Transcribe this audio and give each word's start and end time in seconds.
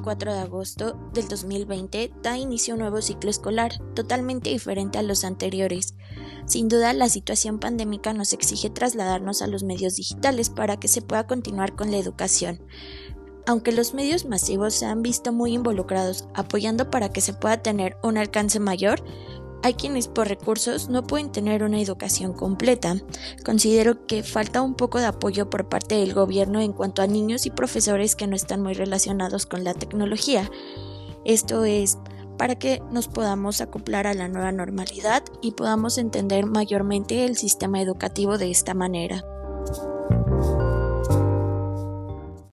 24 0.00 0.32
de 0.32 0.38
agosto 0.40 0.98
del 1.12 1.28
2020 1.28 2.12
da 2.22 2.38
inicio 2.38 2.72
a 2.72 2.76
un 2.76 2.80
nuevo 2.80 3.02
ciclo 3.02 3.28
escolar, 3.28 3.72
totalmente 3.94 4.50
diferente 4.50 4.98
a 4.98 5.02
los 5.02 5.24
anteriores. 5.24 5.94
Sin 6.46 6.68
duda, 6.68 6.92
la 6.94 7.08
situación 7.08 7.58
pandémica 7.58 8.14
nos 8.14 8.32
exige 8.32 8.70
trasladarnos 8.70 9.42
a 9.42 9.46
los 9.46 9.62
medios 9.62 9.96
digitales 9.96 10.48
para 10.48 10.78
que 10.78 10.88
se 10.88 11.02
pueda 11.02 11.26
continuar 11.26 11.76
con 11.76 11.90
la 11.90 11.98
educación. 11.98 12.62
Aunque 13.46 13.72
los 13.72 13.94
medios 13.94 14.24
masivos 14.24 14.74
se 14.74 14.86
han 14.86 15.02
visto 15.02 15.32
muy 15.32 15.52
involucrados 15.52 16.28
apoyando 16.34 16.90
para 16.90 17.10
que 17.10 17.20
se 17.20 17.34
pueda 17.34 17.62
tener 17.62 17.96
un 18.02 18.16
alcance 18.16 18.58
mayor, 18.58 19.02
hay 19.62 19.74
quienes 19.74 20.08
por 20.08 20.28
recursos 20.28 20.88
no 20.88 21.02
pueden 21.02 21.32
tener 21.32 21.62
una 21.62 21.80
educación 21.80 22.32
completa. 22.32 22.96
Considero 23.44 24.06
que 24.06 24.22
falta 24.22 24.62
un 24.62 24.74
poco 24.74 24.98
de 24.98 25.06
apoyo 25.06 25.50
por 25.50 25.68
parte 25.68 25.96
del 25.96 26.14
gobierno 26.14 26.60
en 26.60 26.72
cuanto 26.72 27.02
a 27.02 27.06
niños 27.06 27.46
y 27.46 27.50
profesores 27.50 28.16
que 28.16 28.26
no 28.26 28.36
están 28.36 28.62
muy 28.62 28.74
relacionados 28.74 29.46
con 29.46 29.64
la 29.64 29.74
tecnología. 29.74 30.50
Esto 31.24 31.64
es 31.64 31.98
para 32.38 32.54
que 32.54 32.82
nos 32.90 33.08
podamos 33.08 33.60
acoplar 33.60 34.06
a 34.06 34.14
la 34.14 34.28
nueva 34.28 34.50
normalidad 34.50 35.22
y 35.42 35.52
podamos 35.52 35.98
entender 35.98 36.46
mayormente 36.46 37.26
el 37.26 37.36
sistema 37.36 37.82
educativo 37.82 38.38
de 38.38 38.50
esta 38.50 38.72
manera. 38.72 39.22